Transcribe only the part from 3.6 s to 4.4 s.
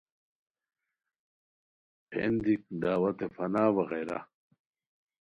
وغیرہ